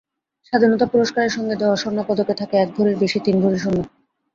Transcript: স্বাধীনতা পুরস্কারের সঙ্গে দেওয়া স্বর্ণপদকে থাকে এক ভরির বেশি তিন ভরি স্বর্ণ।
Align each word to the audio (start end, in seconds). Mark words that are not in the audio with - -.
স্বাধীনতা 0.45 0.85
পুরস্কারের 0.85 1.31
সঙ্গে 1.31 1.55
দেওয়া 1.55 1.75
স্বর্ণপদকে 1.75 2.33
থাকে 2.39 2.55
এক 2.57 2.69
ভরির 2.75 2.97
বেশি 3.03 3.19
তিন 3.25 3.35
ভরি 3.43 3.57
স্বর্ণ। 3.57 3.79